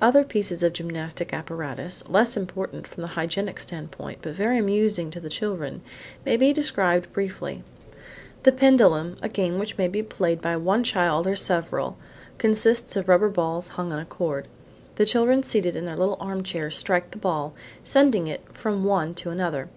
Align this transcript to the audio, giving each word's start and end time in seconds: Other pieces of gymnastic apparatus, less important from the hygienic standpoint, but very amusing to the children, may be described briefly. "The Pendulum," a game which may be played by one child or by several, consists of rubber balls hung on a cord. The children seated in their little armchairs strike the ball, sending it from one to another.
Other 0.00 0.24
pieces 0.24 0.62
of 0.62 0.72
gymnastic 0.72 1.34
apparatus, 1.34 2.02
less 2.08 2.38
important 2.38 2.86
from 2.86 3.02
the 3.02 3.08
hygienic 3.08 3.60
standpoint, 3.60 4.20
but 4.22 4.32
very 4.32 4.58
amusing 4.58 5.10
to 5.10 5.20
the 5.20 5.28
children, 5.28 5.82
may 6.24 6.38
be 6.38 6.54
described 6.54 7.12
briefly. 7.12 7.62
"The 8.44 8.52
Pendulum," 8.52 9.18
a 9.20 9.28
game 9.28 9.58
which 9.58 9.76
may 9.76 9.86
be 9.86 10.02
played 10.02 10.40
by 10.40 10.56
one 10.56 10.84
child 10.84 11.26
or 11.26 11.32
by 11.32 11.36
several, 11.36 11.98
consists 12.38 12.96
of 12.96 13.10
rubber 13.10 13.28
balls 13.28 13.68
hung 13.68 13.92
on 13.92 13.98
a 13.98 14.06
cord. 14.06 14.48
The 14.94 15.04
children 15.04 15.42
seated 15.42 15.76
in 15.76 15.84
their 15.84 15.98
little 15.98 16.16
armchairs 16.18 16.74
strike 16.78 17.10
the 17.10 17.18
ball, 17.18 17.52
sending 17.84 18.26
it 18.26 18.40
from 18.54 18.84
one 18.84 19.12
to 19.16 19.28
another. 19.28 19.68